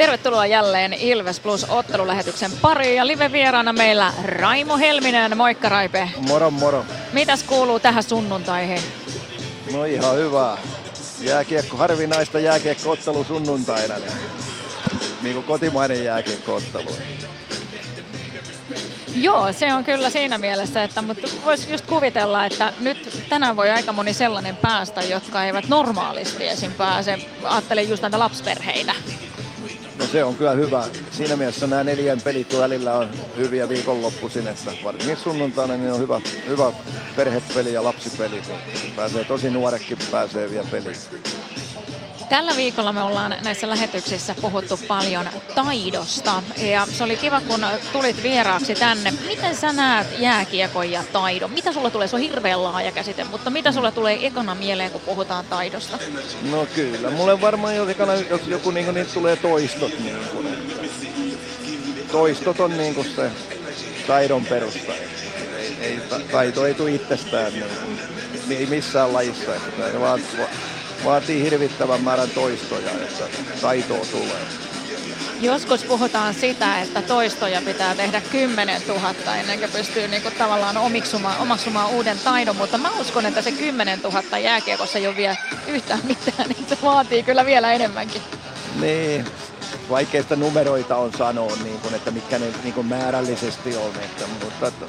[0.00, 5.36] Tervetuloa jälleen Ilves Plus ottelulähetyksen pariin ja live-vieraana meillä Raimo Helminen.
[5.36, 6.10] Moikka Raipe.
[6.28, 6.84] Moro moro.
[7.12, 8.80] Mitäs kuuluu tähän sunnuntaihin?
[9.72, 10.58] No ihan hyvä.
[11.20, 13.94] Jääkiekko, harvinaista jääkiekkoottelu sunnuntaina.
[13.94, 14.12] Niin,
[15.22, 16.90] niin kuin kotimainen jääkiekkoottelu.
[19.14, 23.70] Joo, se on kyllä siinä mielessä, että mutta voisi just kuvitella, että nyt tänään voi
[23.70, 26.72] aika moni sellainen päästä, jotka eivät normaalisti esim.
[26.72, 27.18] pääse.
[27.44, 28.94] Ajattelen just näitä lapsperheitä.
[30.00, 30.84] No se on kyllä hyvä.
[31.10, 36.20] Siinä mielessä nämä neljän pelit välillä on hyviä viikonloppuisin, että varsinkin sunnuntaina niin on hyvä,
[36.46, 36.72] hyvä
[37.16, 38.42] perhepeli ja lapsipeli.
[38.96, 40.96] Pääsee tosi nuorekin pääsee vielä peliin.
[42.30, 48.22] Tällä viikolla me ollaan näissä lähetyksissä puhuttu paljon taidosta ja se oli kiva kun tulit
[48.22, 49.12] vieraaksi tänne.
[49.26, 51.50] Miten sä näet jääkiekon ja taidon?
[51.50, 52.08] Mitä sulla tulee?
[52.08, 55.98] Se on hirveän laaja käsite, mutta mitä sulla tulee ekana mieleen kun puhutaan taidosta?
[56.50, 59.98] No kyllä, mulle varmaan jos ekana jos joku niin, niin tulee toistot.
[59.98, 60.46] Niin kuin,
[62.12, 63.30] toistot on niin kuin se
[64.06, 64.92] taidon perusta.
[65.58, 66.00] Ei, ei,
[66.32, 67.52] taito ei tule itsestään
[68.50, 69.54] niin, ei missään lajissa.
[69.54, 70.20] Että vaan,
[71.04, 73.24] vaatii hirvittävän määrän toistoja, että
[73.60, 74.42] taitoa tulee.
[75.40, 80.76] Joskus puhutaan sitä, että toistoja pitää tehdä 10 000 ennen kuin pystyy niin kuin tavallaan
[80.76, 85.36] omiksumaan, omaksumaan uuden taidon, mutta mä uskon, että se 10 000 jääkiekossa ei ole vielä
[85.66, 88.22] yhtään mitään, niin se vaatii kyllä vielä enemmänkin.
[88.80, 89.24] Niin,
[89.90, 94.66] vaikeista numeroita on sanoa, niin kuin, että mitkä ne niin kuin määrällisesti on, että, mutta
[94.66, 94.84] että,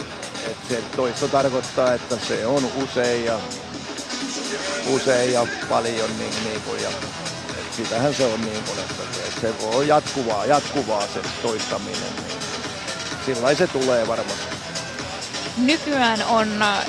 [0.47, 3.39] että se toisto tarkoittaa, että se on usein ja
[4.87, 6.89] usein ja paljon, niin, niin kuin, ja
[7.77, 9.03] sitähän se on niin kuin, että
[9.41, 12.01] se on jatkuvaa, jatkuvaa se toistaminen.
[12.01, 12.41] Niin
[13.25, 14.50] sillä se tulee varmasti.
[15.61, 16.47] Nykyään on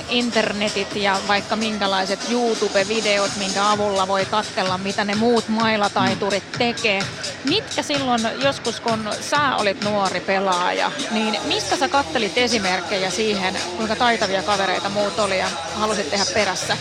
[0.09, 7.03] internetit ja vaikka minkälaiset YouTube-videot, minkä avulla voi katsella, mitä ne muut mailataiturit tekee.
[7.45, 13.97] Mitkä silloin joskus, kun sä olit nuori pelaaja, niin mistä sä kattelit esimerkkejä siihen, kuinka
[13.97, 16.77] taitavia kavereita muut oli ja halusit tehdä perässä?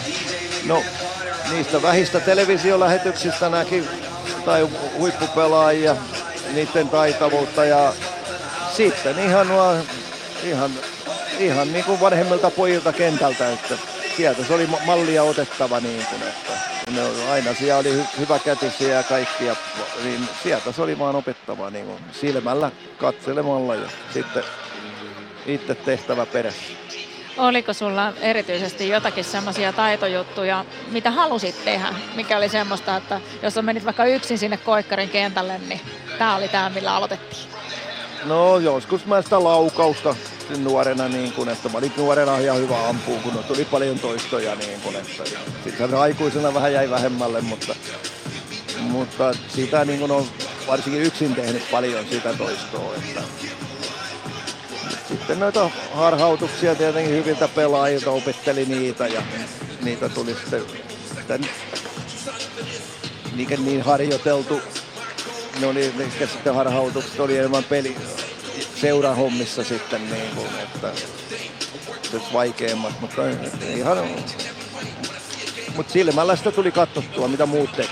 [0.66, 0.84] No,
[1.52, 3.84] niistä vähistä televisiolähetyksistä näki
[4.46, 5.96] tai huippupelaajia,
[6.54, 7.94] niiden taitavuutta ja
[8.78, 9.76] sitten ihan nuo,
[10.44, 10.72] ihan,
[11.42, 13.78] ihan niin kuin vanhemmilta pojilta kentältä, että
[14.18, 16.54] sieltä se oli mallia otettava niin kuin, että
[16.92, 19.56] ne aina siellä oli hyvä kätisiä ja kaikkia,
[20.04, 24.44] niin sieltä se oli vaan opettava niin kuin silmällä katselemalla ja sitten
[25.46, 26.74] itse tehtävä perässä.
[27.38, 31.94] Oliko sulla erityisesti jotakin semmoisia taitojuttuja, mitä halusit tehdä?
[32.16, 35.82] Mikä oli semmoista, että jos on menit vaikka yksin sinne koikkarin kentälle, niin
[36.18, 37.42] tämä oli tämä, millä aloitettiin?
[38.26, 40.16] No joskus mä sitä laukausta
[40.58, 44.56] nuorena, niin kun, että mä olin nuorena ihan hyvä ampuu, kun tuli paljon toistoja.
[44.56, 45.24] Niin kun, että,
[45.64, 47.76] sitten aikuisena vähän jäi vähemmälle, mutta,
[48.80, 50.26] mutta sitä niin kun on
[50.68, 52.96] varsinkin yksin tehnyt paljon sitä toistoa.
[52.96, 53.22] Että,
[55.08, 59.22] sitten noita harhautuksia tietenkin hyviltä pelaajilta opetteli niitä ja
[59.82, 61.42] niitä tuli sitten,
[63.36, 64.62] niin, niin harjoiteltu.
[65.66, 67.96] Oli ne sitten harhautukset oli enemmän peli
[68.82, 70.92] seurahommissa sitten niin kuin, että
[72.12, 73.22] se vaikeimmat, mutta
[73.76, 73.98] ihan
[75.76, 77.90] mutta silmällä sitä tuli katsottua, mitä muut teki.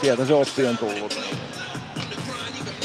[0.00, 1.20] Sieltä se oppi on tullut.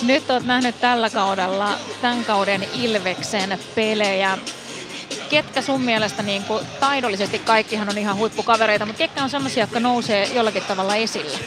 [0.03, 4.37] Nyt olet nähnyt tällä kaudella tämän kauden Ilveksen pelejä.
[5.29, 9.79] Ketkä sun mielestä niin kuin, taidollisesti kaikkihan on ihan huippukavereita, mutta ketkä on sellaisia, jotka
[9.79, 11.37] nousee jollakin tavalla esille?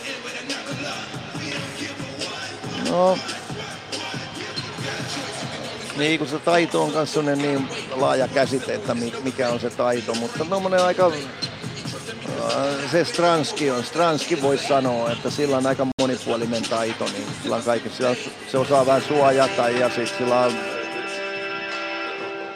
[2.91, 3.19] No,
[5.97, 10.45] niin kun se taito on kanssa niin laaja käsite, että mikä on se taito, mutta
[10.45, 11.13] no aika
[12.47, 13.85] Äh, se Stranski on.
[13.85, 18.17] Stranski voisi sanoa, että sillä on aika monipuolinen taito, niin sillä on kaikki, sillä on,
[18.51, 20.53] se osaa vähän suojata ja sitten sillä on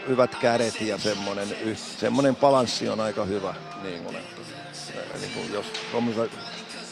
[0.08, 3.54] hyvät kädet ja semmoinen, semmoinen balanssi on aika hyvä.
[3.82, 4.14] Niin kun,
[5.20, 5.66] niin kun jos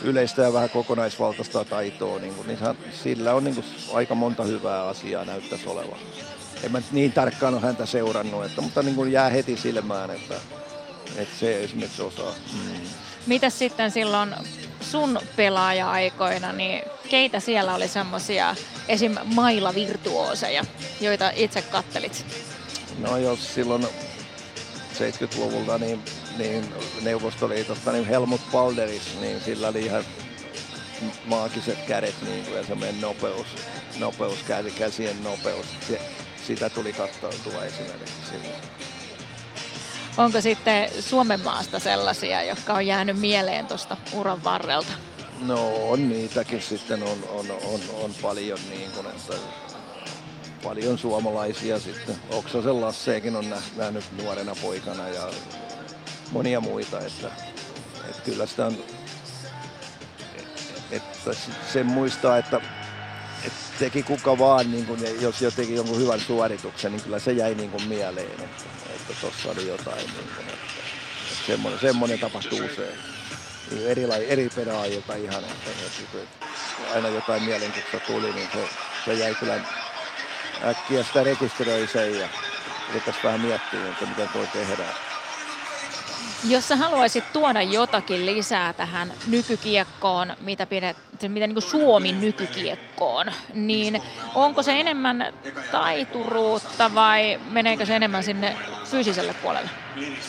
[0.02, 2.58] yleistä ja vähän kokonaisvaltaista taitoa, niin, kun, niin
[3.02, 3.64] sillä on niin kun,
[3.94, 5.98] aika monta hyvää asiaa näyttäisi olevan.
[6.62, 10.34] En mä niin tarkkaan ole häntä seurannut, että, mutta niin kun jää heti silmään, että
[11.16, 12.34] että se esimerkiksi osaa.
[12.52, 12.80] Mm.
[13.26, 14.34] Mitäs sitten silloin
[14.80, 18.56] sun pelaaja-aikoina, niin keitä siellä oli semmoisia
[18.88, 19.16] esim.
[19.24, 20.64] maila-virtuooseja,
[21.00, 22.26] joita itse kattelit?
[22.98, 23.86] No jos silloin
[24.94, 26.02] 70-luvulta niin,
[26.38, 30.04] niin Neuvostoliitosta niin Helmut Balderis, niin sillä oli ihan
[31.24, 33.46] maagiset kädet niin kuin, ja semmoinen nopeus,
[33.98, 34.38] nopeus
[34.78, 35.66] käsien nopeus.
[35.88, 36.00] Se,
[36.48, 38.62] sitä tuli kattautua esimerkiksi silloin.
[40.16, 44.92] Onko sitten Suomen maasta sellaisia, jotka on jäänyt mieleen tuosta uran varrelta?
[45.40, 49.34] No on niitäkin sitten, on, on, on, on paljon niin kuin, että
[50.62, 52.16] paljon suomalaisia sitten.
[52.30, 55.30] Oksasen Lasseekin on nähnyt nuorena poikana ja
[56.32, 57.30] monia muita, että,
[58.10, 58.76] että kyllä sitä on,
[60.90, 61.30] että
[61.72, 62.60] sen muistaa, että,
[63.44, 67.54] että teki kuka vaan, niin kun, jos jotenkin jonkun hyvän suorituksen, niin kyllä se jäi
[67.54, 70.82] niin kuin mieleen, että, tuossa oli jotain, niin kuin, että,
[71.32, 72.98] että semmoinen, semmoinen tapahtuu usein.
[73.86, 76.46] Eri, eri pelaajilta ihan, että, että, että
[76.94, 78.68] aina jotain mielenkiintoista tuli, niin se,
[79.04, 79.60] se jäi kyllä
[80.64, 82.28] äkkiä sitä rekisteröi sen ja
[82.94, 84.94] rupesi vähän miettiä, että miten toi tehdään.
[86.44, 90.96] Jos sä haluaisit tuoda jotakin lisää tähän nykykiekkoon, mitä, pidet,
[91.28, 94.02] mitä niin Suomi nykykiekkoon, niin
[94.34, 95.34] onko se enemmän
[95.72, 99.70] taituruutta vai meneekö se enemmän sinne fyysiselle puolelle?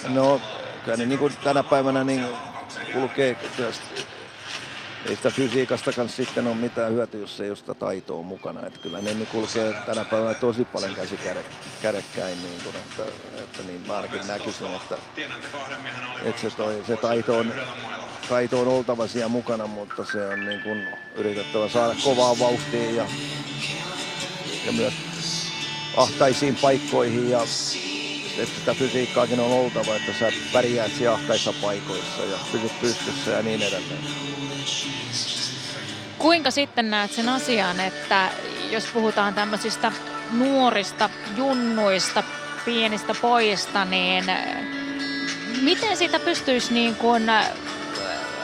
[0.07, 0.41] No,
[0.85, 2.25] kyllä niin kuin tänä päivänä niin
[2.94, 3.38] kulkee
[5.05, 8.67] ei sitä fysiikastakaan sitten ole mitään hyötyä, jos ei ole sitä taitoa mukana.
[8.67, 11.19] Että kyllä ne kulkee tänä päivänä tosi paljon käsi
[11.81, 13.03] kädekkäin, niin kuin, että,
[13.39, 14.97] että niin mä ainakin näkisin, että,
[16.23, 17.53] että se, toi, se taito, on,
[18.29, 23.05] taito on oltava siellä mukana, mutta se on niin kuin yritettävä saada kovaa vauhtia ja,
[24.65, 24.93] ja myös
[25.97, 27.41] ahtaisiin paikkoihin ja
[28.37, 33.41] että sitä fysiikkaakin on oltava, että sä pärjäät siellä ahtaissa paikoissa ja pysyt pystyssä ja
[33.41, 34.03] niin edelleen.
[36.18, 38.30] Kuinka sitten näet sen asian, että
[38.69, 39.92] jos puhutaan tämmöisistä
[40.31, 42.24] nuorista junnuista,
[42.66, 44.39] pienistä pojista, niin äh,
[45.62, 47.50] miten sitä pystyisi niin kuin äh,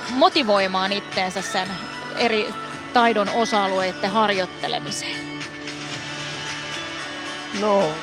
[0.09, 1.67] motivoimaan itteensä sen
[2.17, 2.53] eri
[2.93, 5.25] taidon osa-alueiden harjoittelemiseen?
[7.59, 7.93] No,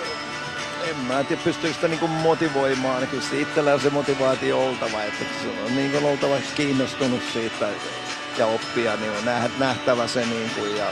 [0.91, 3.07] en mä tiedä pystyykö sitä niinku motivoimaan.
[3.07, 7.69] Kyllä itsellä on se motivaatio oltava, että se on niin oltava kiinnostunut siitä
[8.39, 9.25] ja oppia, niin on
[9.59, 10.87] nähtävä se niin kuin, ja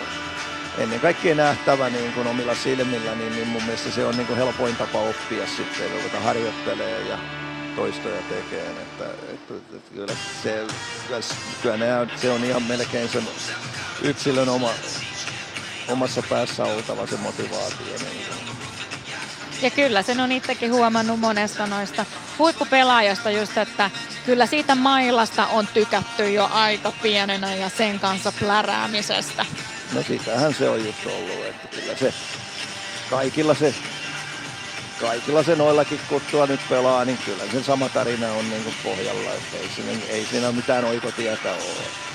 [0.78, 4.36] ennen kaikkea nähtävä niin kuin omilla silmillä, niin, niin mun mielestä se on niin kuin
[4.36, 7.18] helpoin tapa oppia sitten, kun harjoittelee ja
[7.76, 8.66] toistoja tekee.
[8.70, 10.12] Että, että, että kyllä,
[10.42, 10.66] se,
[11.62, 11.86] kyllä ne,
[12.16, 13.28] se on ihan melkein sen
[14.02, 14.70] yksilön oma,
[15.88, 17.96] omassa päässä oltava se motivaatio.
[17.98, 18.39] Niin
[19.62, 22.06] ja kyllä sen on itsekin huomannut monesta noista
[22.38, 23.90] huippupelaajasta just, että
[24.26, 29.46] kyllä siitä mailasta on tykätty jo aika pienenä ja sen kanssa pläräämisestä.
[29.92, 32.14] No sitähän se on just ollut, että kyllä se
[33.10, 33.74] kaikilla se
[35.00, 39.30] kaikilla se noillakin kuttua nyt pelaa, niin kyllä sen sama tarina on niin kuin pohjalla,
[39.32, 42.09] että ei siinä, ei siinä mitään oikotietä ole.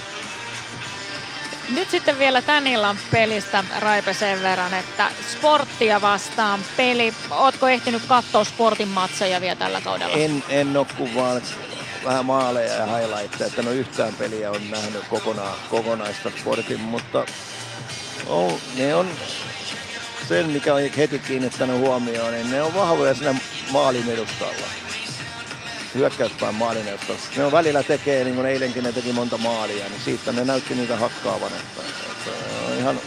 [1.69, 7.13] Nyt sitten vielä tän illan pelistä, Raipe, sen verran, että sporttia vastaan peli.
[7.31, 10.15] Ootko ehtinyt katsoa sportin matseja vielä tällä kaudella?
[10.15, 11.41] En, en ole kuvaan
[12.05, 17.25] vähän maaleja ja highlightteja, että ole yhtään peliä on nähnyt kokonaan, kokonaista sportin, mutta
[18.27, 19.09] on, ne on
[20.27, 23.35] sen, mikä on heti kiinnittänyt huomioon, niin ne on vahvoja siinä
[23.71, 24.84] maalin edustalla
[25.95, 27.13] hyökkäyspäin maalineusta.
[27.37, 30.75] Ne on välillä tekee, niin kuin eilenkin ne teki monta maalia, niin siitä ne näytti
[30.75, 31.51] niitä hakkaavan.
[31.51, 31.81] Että,
[32.11, 32.31] että
[32.79, 32.99] ihan,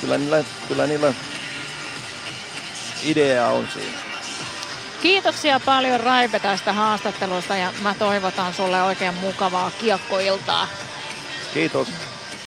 [0.00, 1.14] kyllä niillä, kyllä niillä
[3.02, 3.98] idea on siinä.
[5.02, 10.68] Kiitoksia paljon Raipe tästä haastattelusta ja mä toivotan sulle oikein mukavaa kiekkoiltaa.
[11.54, 11.88] Kiitos.